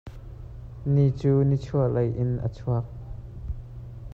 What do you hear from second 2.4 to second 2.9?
a chuak.